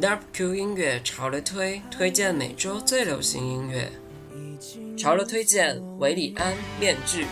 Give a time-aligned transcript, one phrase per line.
[0.00, 3.90] Dark Q 音乐潮了推推荐每周最流行音乐。
[4.96, 7.24] 潮了推荐维里安《面具》。《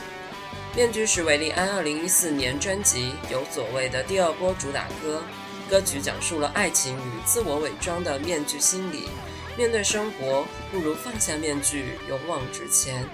[0.77, 5.23] 面具》是维里安2014年专辑《有所谓》的第二波主打歌。
[5.69, 9.09] 歌曲讲述了爱情与自我伪装的面具心理。
[9.57, 13.07] 面对生活，不如放下面具，勇往直前。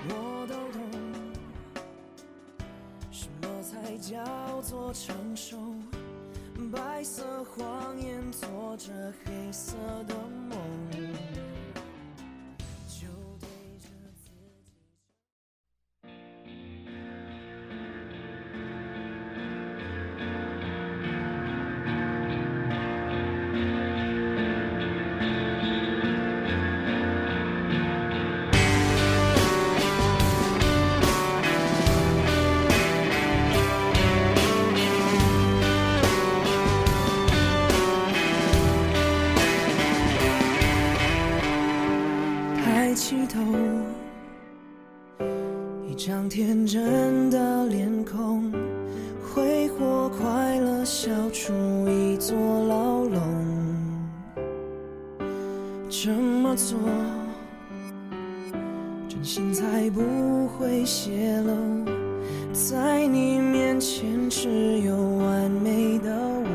[63.40, 66.48] 面前只有完美的我。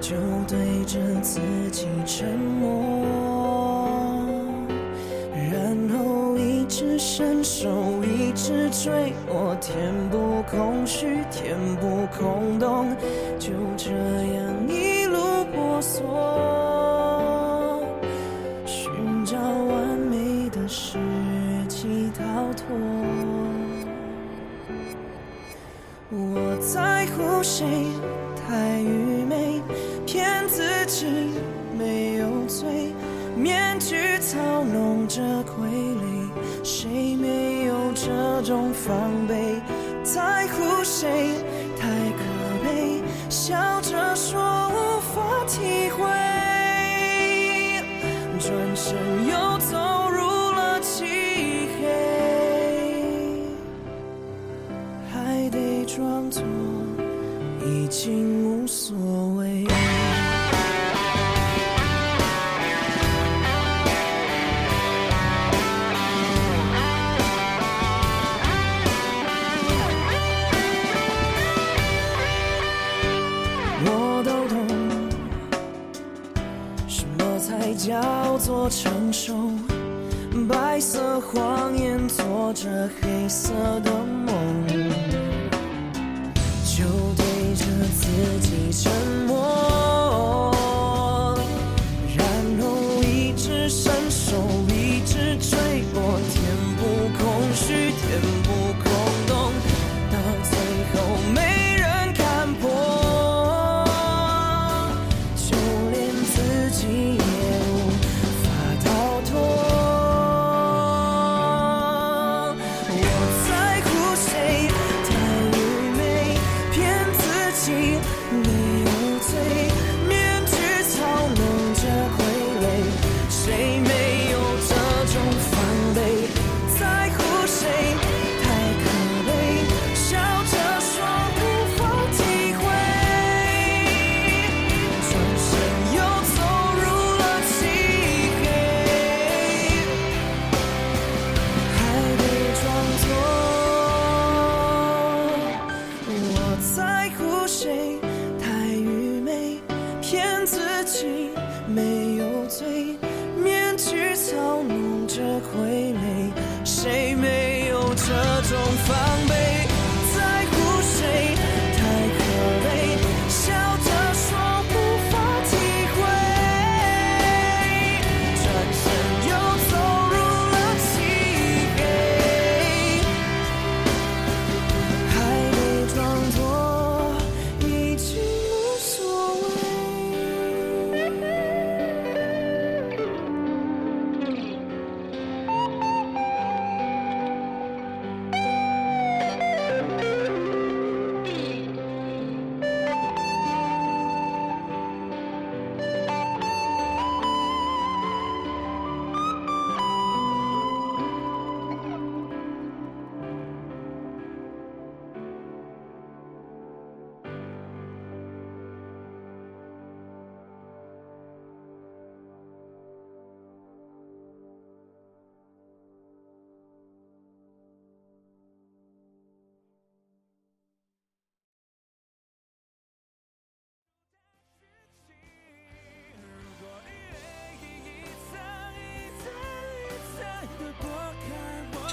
[0.00, 0.14] 就
[0.46, 4.22] 对着自己沉默，
[5.50, 7.70] 然后一直伸手，
[8.04, 9.74] 一直追我，填
[10.10, 12.94] 补空虚，填补空洞，
[13.38, 15.18] 就这样一路
[15.54, 16.04] 摸索，
[27.56, 27.66] 谁？
[28.34, 29.62] 太愚昧，
[30.04, 31.06] 骗自己
[31.78, 32.92] 没有罪。
[33.36, 36.28] 面具操弄着傀儡，
[36.64, 39.62] 谁没有这种防备？
[40.02, 41.33] 在乎谁？
[78.64, 79.34] 我承受？
[80.48, 84.66] 白色谎言做着黑色的梦，
[86.64, 86.82] 就
[87.14, 88.08] 对着自
[88.40, 88.90] 己沉，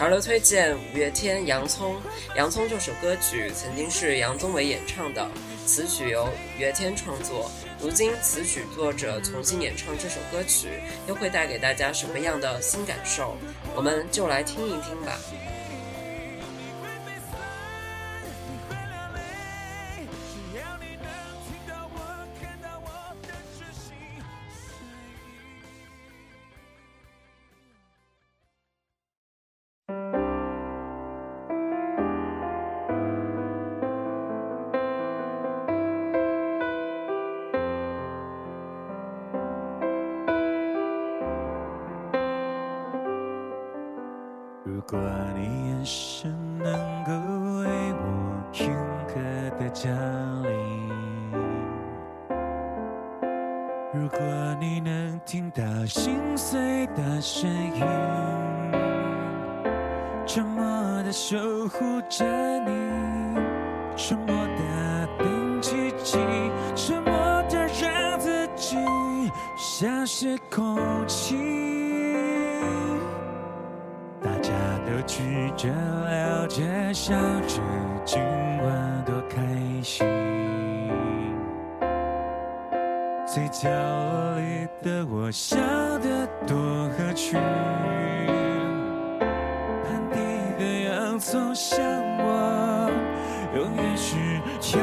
[0.02, 1.94] 潮流推荐五月天《洋葱》，
[2.36, 5.30] 《洋葱》这首歌曲曾经是杨宗纬演唱的，
[5.64, 7.52] 词曲由五月天创作。
[7.80, 10.70] 如今词曲作者重新演唱这首歌曲，
[11.08, 13.38] 又会带给大家什么样的新感受？
[13.76, 15.20] 我们就来听一听吧。
[44.82, 46.74] 如果你眼神能
[47.04, 48.76] 够为我片
[49.08, 49.14] 刻
[49.60, 49.94] 的降
[50.42, 50.52] 临
[53.94, 54.20] 如果
[54.60, 57.82] 你能听到心碎的声音
[60.26, 60.66] 沉默
[61.04, 61.38] 的守
[61.68, 62.26] 护着
[62.66, 63.38] 你
[63.96, 66.18] 沉默的等奇迹
[66.76, 67.14] 沉默
[67.52, 68.78] 的让自己
[69.56, 70.76] 像是空
[71.08, 71.61] 气
[75.14, 75.20] 试
[75.58, 76.64] 着了解，
[76.94, 77.62] 笑着
[78.06, 78.22] 今
[78.64, 79.42] 晚多开
[79.84, 80.08] 心。
[83.28, 85.58] 最角落里的我，笑
[86.00, 86.56] 得多
[86.98, 87.38] 合群。
[89.20, 90.18] 盘底
[90.58, 91.84] 的洋葱像
[92.20, 92.90] 我，
[93.54, 94.16] 永远是
[94.62, 94.80] 小。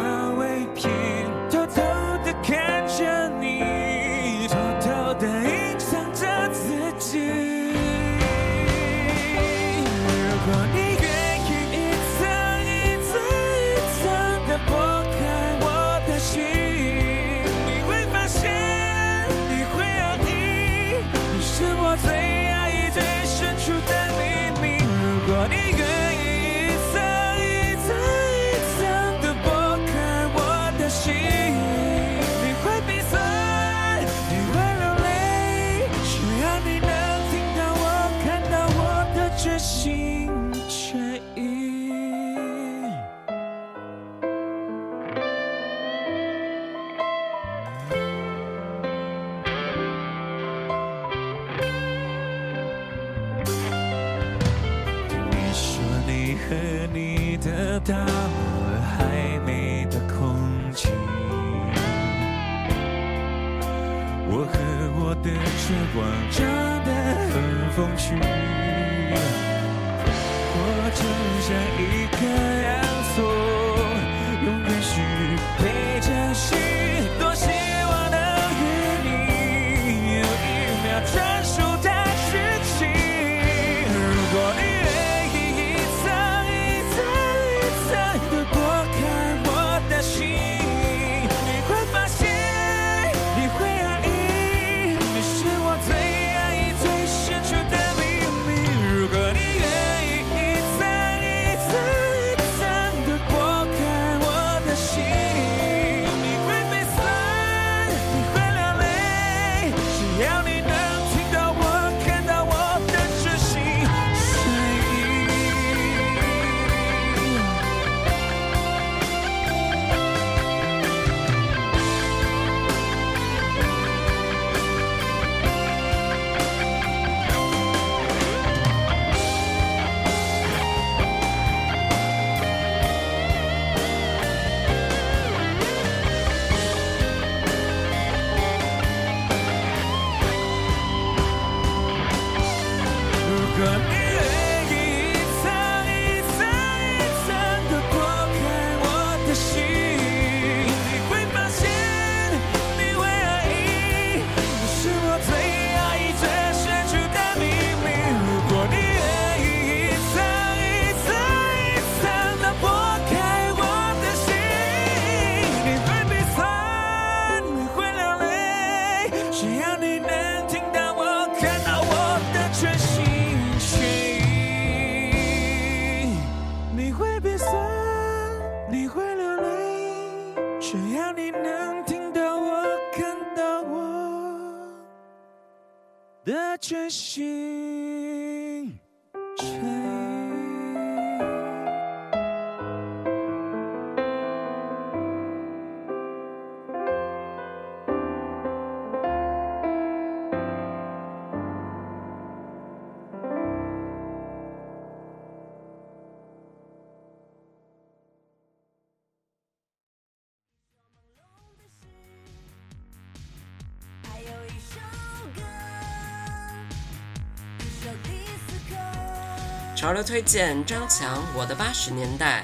[219.79, 222.43] 潮流推荐张强《我的八十年代》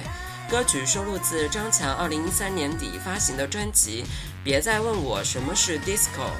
[0.48, 4.04] 歌曲收录自张强二零一三年底发行的专辑
[4.44, 6.30] 《别再问我什么是 disco》。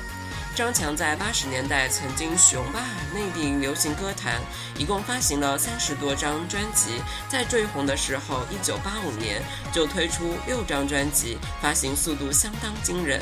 [0.54, 2.78] 张强在八十年代曾经雄霸
[3.12, 4.40] 内地流行歌坛，
[4.78, 7.02] 一共发行了三十多张专辑。
[7.28, 13.20] 在最红的时候，一九八五年就推出六张专辑，发行速度相当惊人。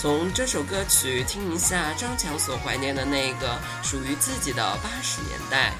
[0.00, 5.72] 从这首歌曲听一下张强所怀念的那个属于自己的八十年代。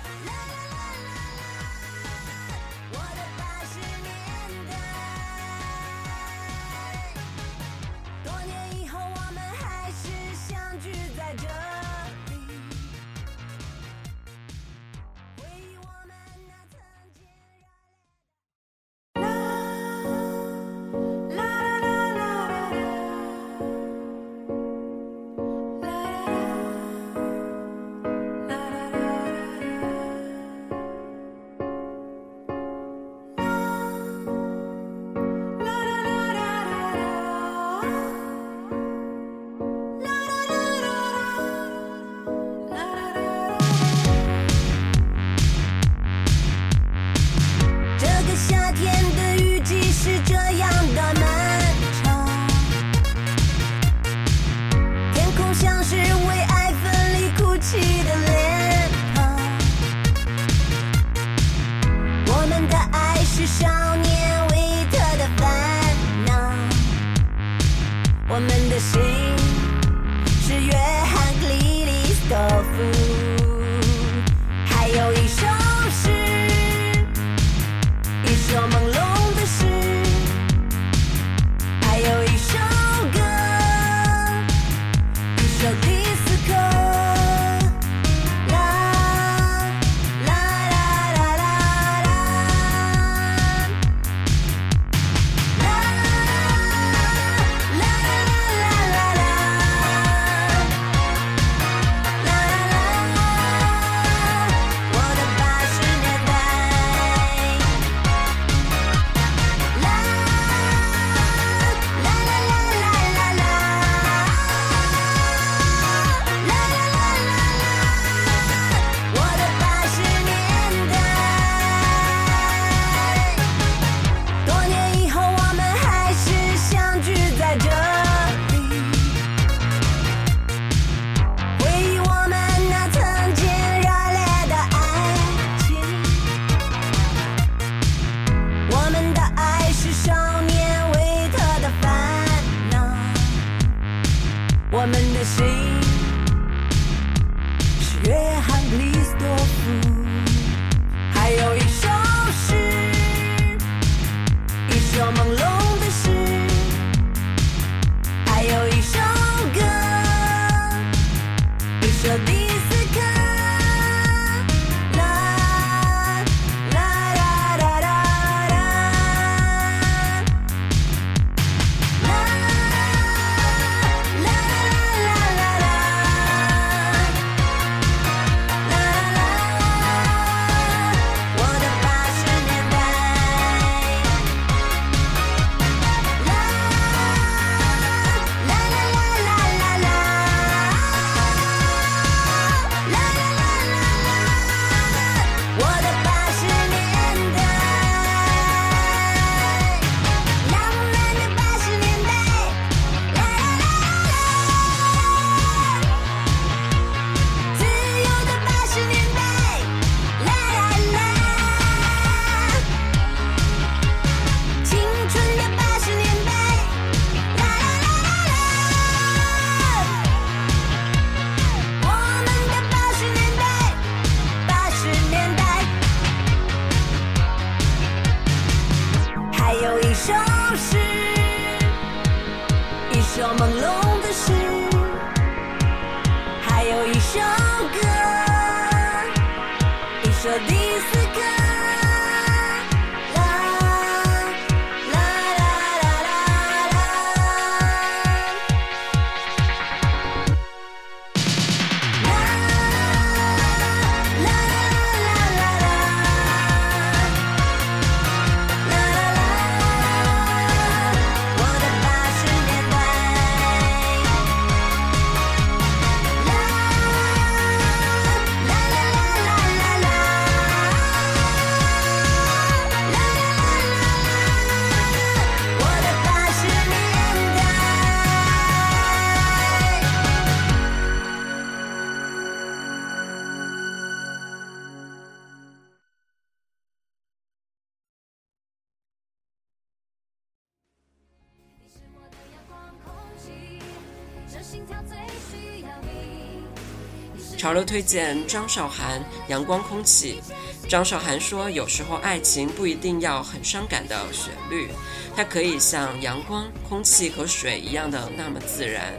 [297.45, 298.99] 潮流推荐张韶涵
[299.29, 300.19] 《阳光空气》。
[300.67, 304.71] 张韶涵说：“有时候爱情不一定要很伤感的旋律，
[305.15, 308.95] 它可以像阳光、空气和水一样的那么自然。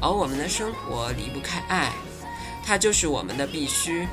[0.00, 1.90] 而我们的生活离不开爱，
[2.64, 4.06] 它就是我们的必须。”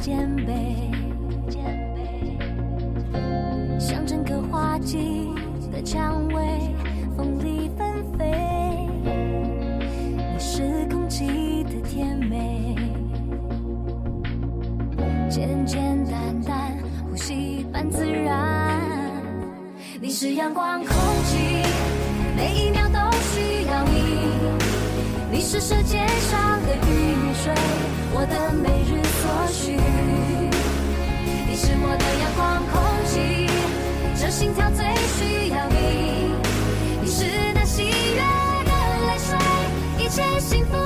[0.00, 0.90] 肩背，
[1.50, 1.62] 肩
[1.94, 2.00] 背，
[3.78, 5.28] 像整个花季
[5.70, 6.42] 的蔷薇，
[7.18, 8.88] 风里纷飞。
[10.16, 12.74] 你是空气的甜美，
[15.28, 18.80] 简简单单，呼吸般自然。
[20.00, 21.36] 你是阳光，空气，
[22.34, 24.30] 每一秒都需要你。
[25.30, 27.52] 你是世界上的雨水。
[28.12, 29.76] 我的每日所需。
[31.48, 32.74] 你是我的阳光，空
[33.06, 33.48] 气，
[34.20, 34.84] 这心跳最
[35.16, 36.34] 需要你。
[37.02, 38.20] 你是那喜悦
[38.64, 38.72] 的
[39.06, 39.38] 泪水，
[40.04, 40.76] 一切幸福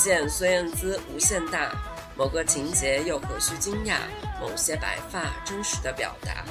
[0.00, 1.68] 见：孙燕姿《无限大》。
[2.16, 3.96] 某个情节又何须惊讶？
[4.40, 6.42] 某些白发真实的表达。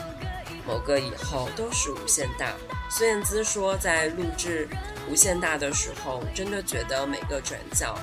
[0.67, 2.53] 某个以后都是无限大。
[2.91, 4.67] 孙燕姿说，在录制
[5.11, 7.97] 《无限大》的时候，真的觉得每个转角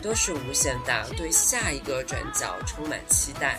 [0.00, 3.58] 都是无限大，对下一个转角充满期待。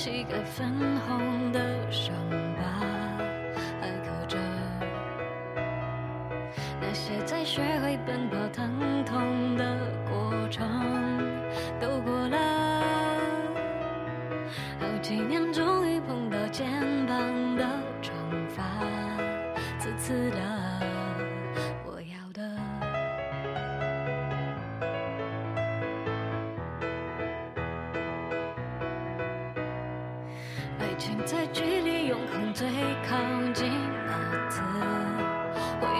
[0.00, 2.14] 膝盖粉红的伤
[2.56, 2.62] 疤，
[3.80, 4.38] 还刻着
[6.80, 8.36] 那些在学会奔跑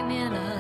[0.09, 0.58] 灭了，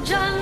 [0.00, 0.39] 某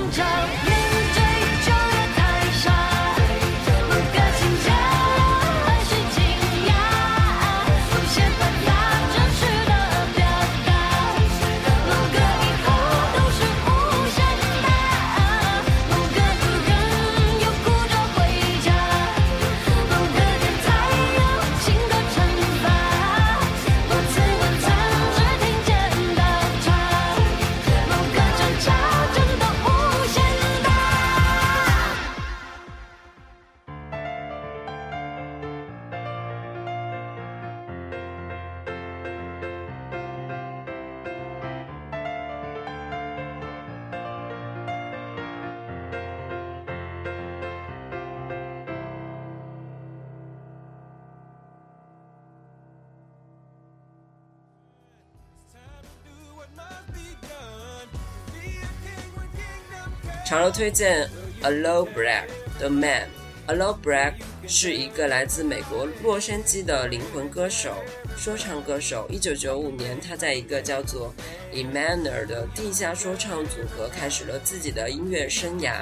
[60.39, 61.05] 然后推荐
[61.43, 62.23] Aloe Black
[62.57, 63.09] 的 Man。
[63.47, 64.13] A Low Black
[64.47, 67.73] 是一个来自美国洛杉矶的灵魂歌手、
[68.15, 69.05] 说唱歌手。
[69.09, 71.13] 一九九五年，他在一个叫做
[71.51, 75.73] Emanuel 的地下说唱组合开始了自己的音乐生涯。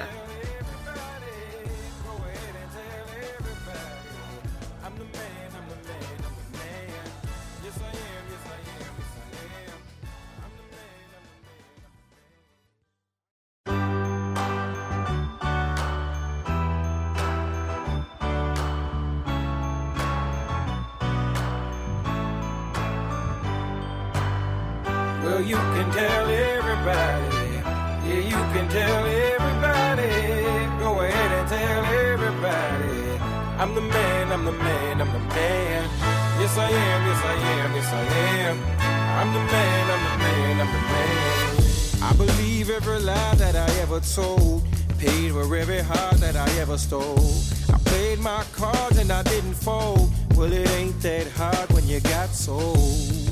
[25.38, 27.38] Well, you can tell everybody.
[28.08, 30.10] Yeah, you can tell everybody.
[30.82, 33.20] Go ahead and tell everybody.
[33.56, 35.84] I'm the man, I'm the man, I'm the man.
[36.40, 38.02] Yes, I am, yes, I am, yes, I
[38.40, 38.56] am.
[39.20, 42.02] I'm the man, I'm the man, I'm the man.
[42.02, 44.64] I believe every lie that I ever told.
[44.98, 47.30] Paid for every heart that I ever stole.
[47.72, 50.10] I played my cards and I didn't fold.
[50.34, 53.28] Well, it ain't that hard when you got sold.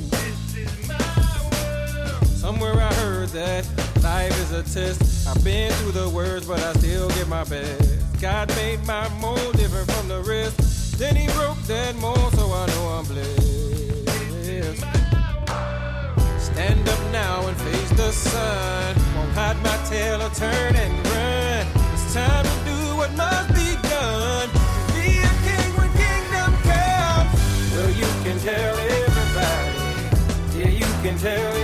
[2.47, 3.67] Somewhere I heard that
[4.05, 5.27] life is a test.
[5.27, 8.21] I've been through the worst, but I still give my best.
[8.21, 10.97] God made my mold different from the rest.
[10.97, 14.79] Then he broke that mold, so I know I'm blessed.
[16.39, 18.95] Stand up now and face the sun.
[19.17, 21.67] Won't hide my tail or turn and run.
[21.95, 24.49] It's time to do what must be done.
[24.95, 27.75] Be a king when kingdom comes.
[27.75, 29.87] Well, you can tell everybody.
[30.57, 31.56] Yeah, you can tell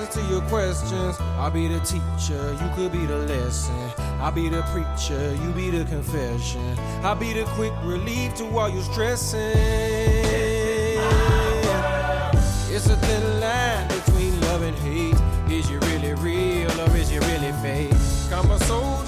[0.00, 1.16] answers to your questions.
[1.38, 3.92] I'll be the teacher, you could be the lesson.
[4.20, 6.78] I'll be the preacher, you be the confession.
[7.02, 9.40] I'll be the quick relief to all your stressing.
[12.72, 15.16] It's a thin line between love and hate.
[15.50, 17.92] Is you really real or is you really fake?
[18.32, 18.99] I'm a soldier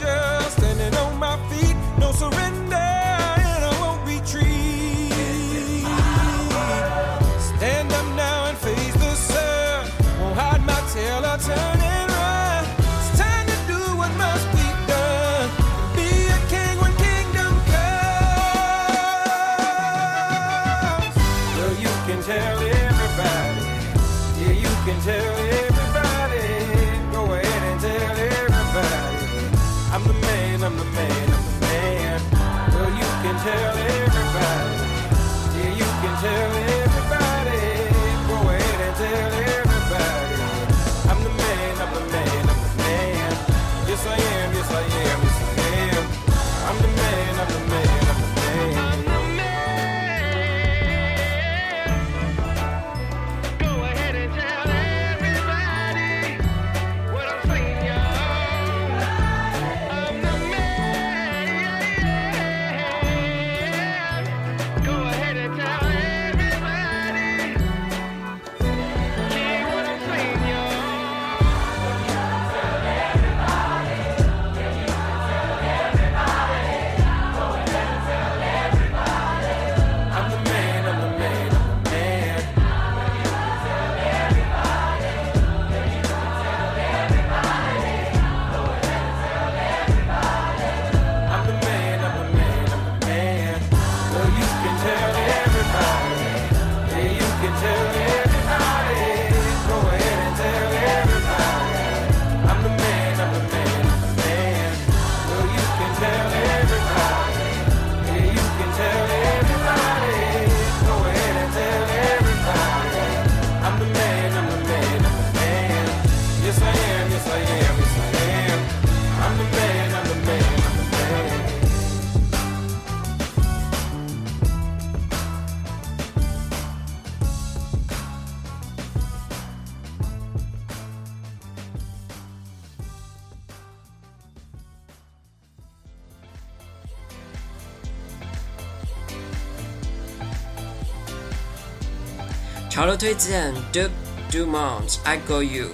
[143.02, 143.90] 推荐 Duke
[144.30, 145.70] Dumont I Go You。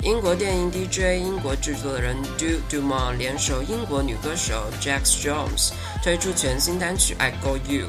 [0.00, 7.88] 英国电音 DJ、英国制作人 Duke Dumont 联手英国女歌手 Jax Jones 推出全新单曲 I Go You。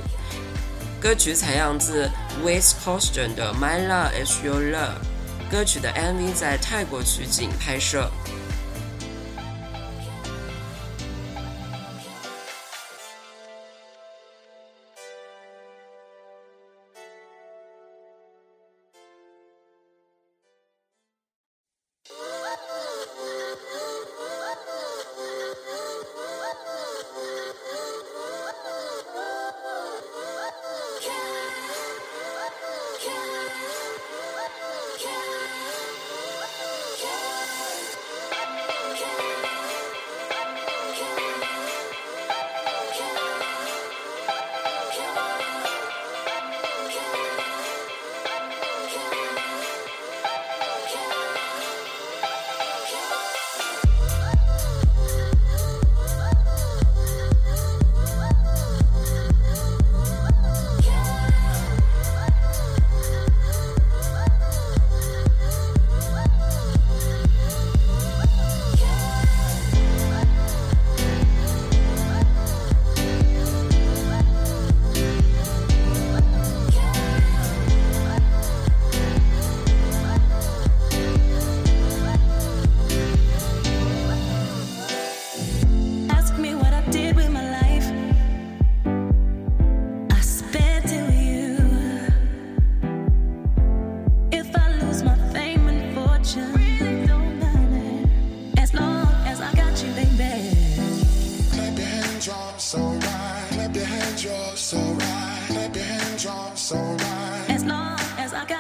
[1.00, 2.12] 歌曲采样自
[2.44, 4.98] West Houston 的 My Love Is Your Love。
[5.50, 8.12] 歌曲的 MV 在泰国取景拍摄。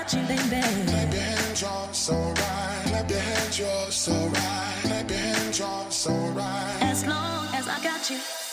[0.06, 0.62] watching, baby.
[0.88, 2.84] Clap your hands, y'all, so right.
[2.86, 4.80] Clap your hands, y'all, so right.
[4.84, 6.78] Clap your hands, y'all, so right.
[6.82, 8.44] As long as I got you.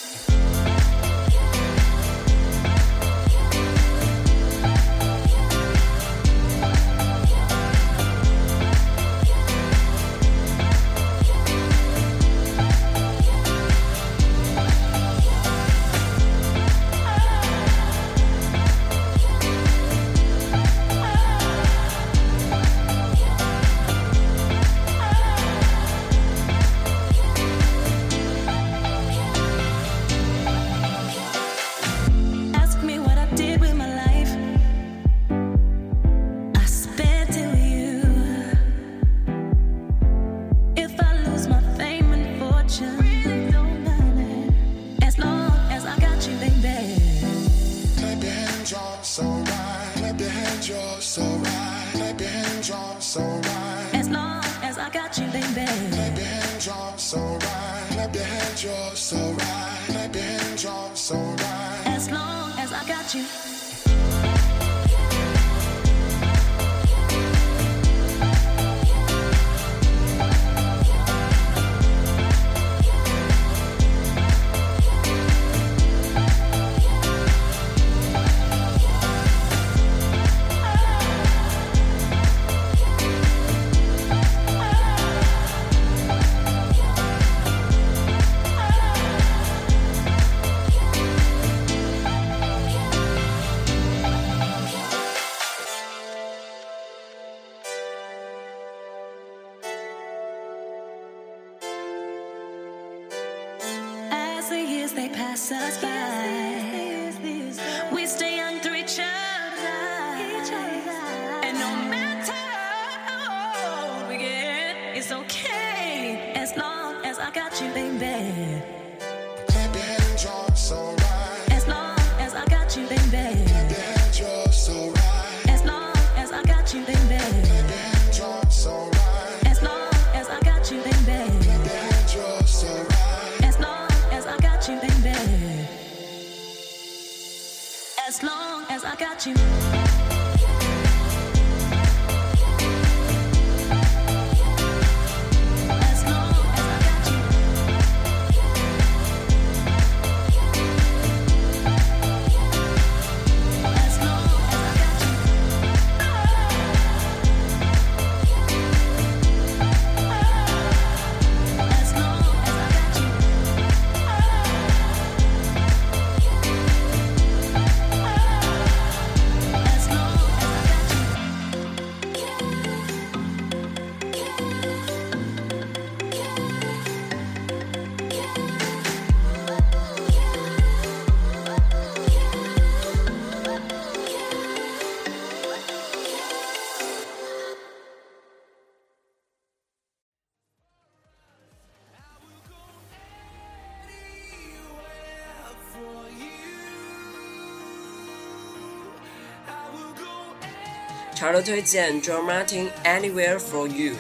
[201.22, 203.94] 卡了推荐 j o r Martin Anywhere for You。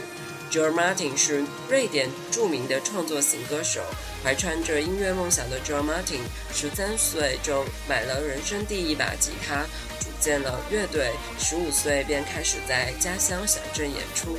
[0.50, 3.80] j o r Martin 是瑞典著名的创作型歌手，
[4.24, 6.18] 怀揣着音乐梦想的 j o r Martin，
[6.52, 9.62] 十三岁就买了人生第一把吉他，
[10.00, 14.36] 组建了乐队，十五岁便开始在家乡小镇演出。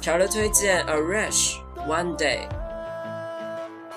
[0.00, 2.40] 潮的推荐 a r a s h One Day，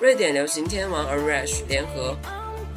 [0.00, 2.16] 瑞典流行天王 a r a s h 联合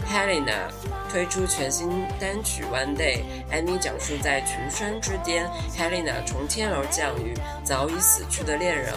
[0.05, 0.69] Helena
[1.09, 3.23] 推出全新单曲 One Day。
[3.49, 8.93] 艾米讲述在群山之巅，Helena 从天而降于早已死去的恋人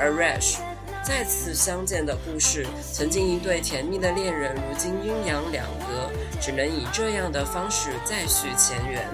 [0.00, 0.62] a r a s h
[1.04, 6.10] 再次相见的故事，曾经一对甜蜜的恋人，如今阴阳两隔，
[6.40, 9.06] 只能以这样的方式再续前缘。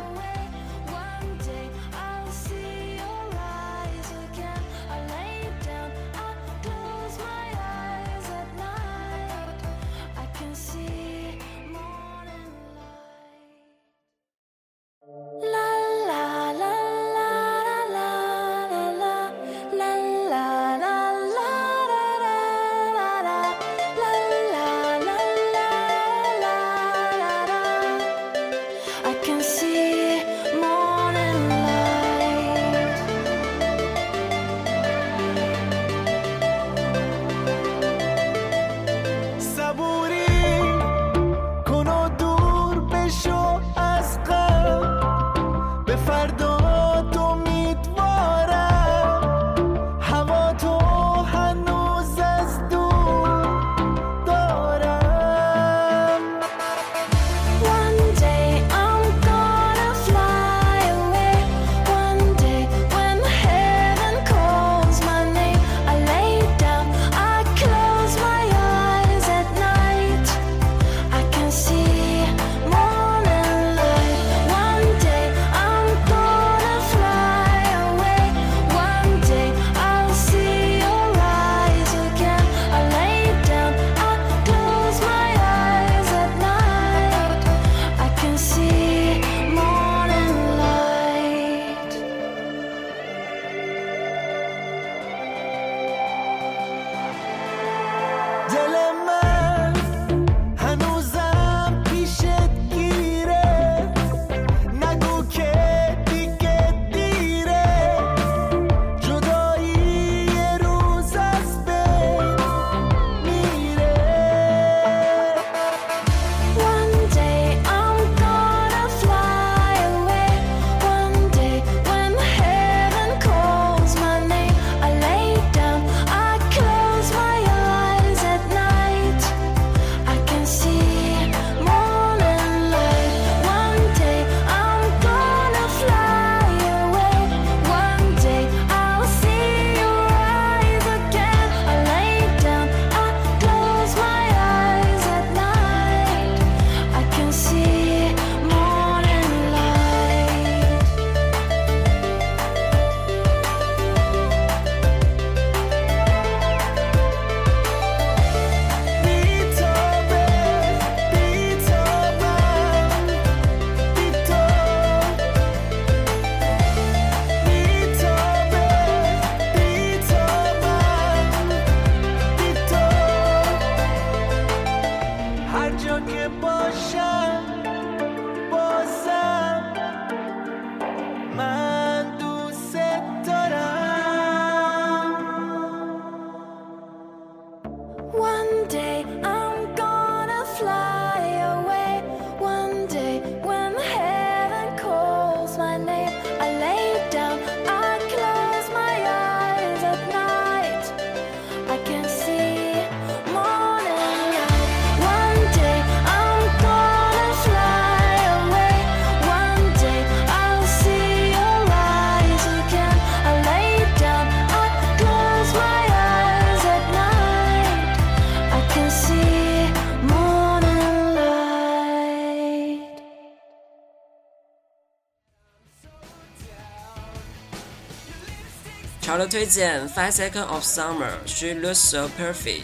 [229.27, 232.63] 推荐 Five Seconds of Summer She Looks So Perfect。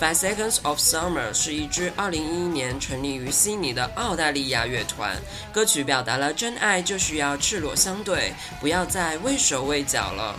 [0.00, 2.18] Five Seconds of Summer 是一支2011
[2.48, 5.16] 年成立于悉尼的澳大利亚乐团，
[5.52, 10.38] 歌曲表达了真爱就需要赤裸相对，不要再畏手畏脚了。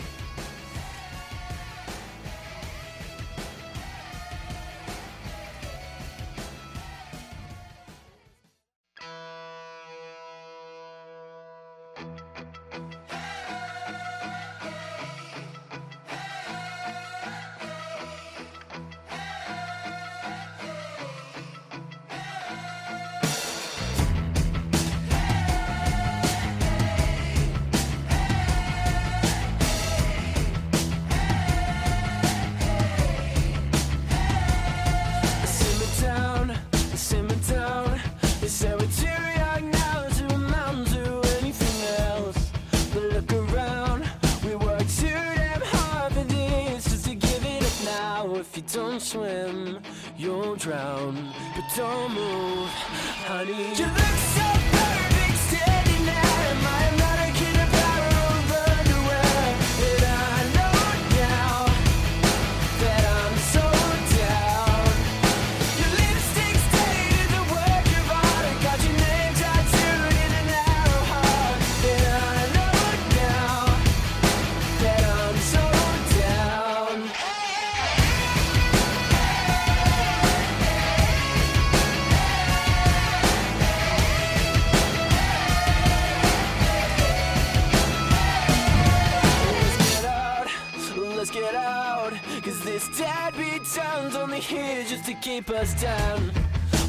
[91.78, 96.22] Cause this dad beat town's only here just to keep us down.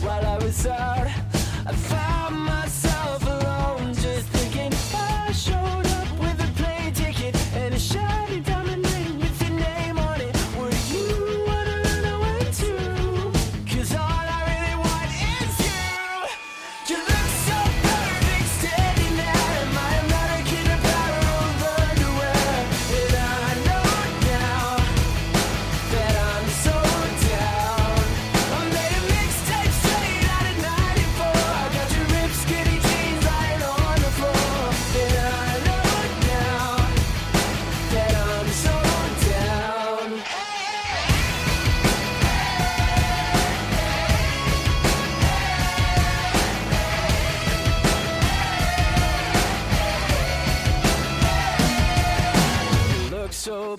[0.01, 1.07] While I was out,
[1.67, 2.88] I found myself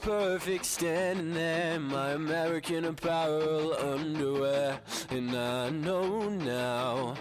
[0.09, 4.79] perfect standing there my American apparel underwear.
[5.11, 7.13] And I know now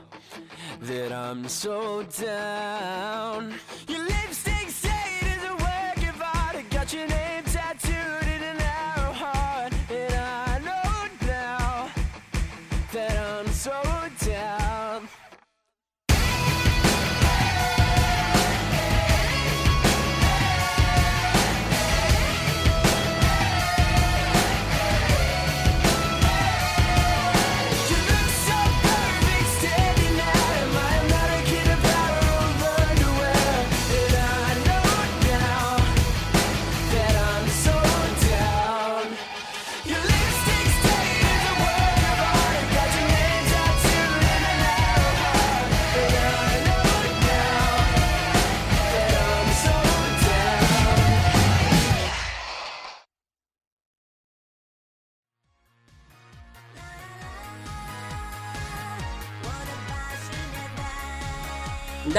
[0.81, 3.53] that I'm so down.
[3.87, 4.09] You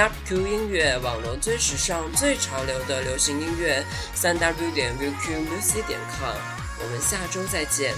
[0.08, 3.84] QQ 音乐，网络最时尚、最潮流的流行音乐，
[4.14, 6.38] 三 W 点 QQ Music 点 com。
[6.82, 7.93] 我们下周再见。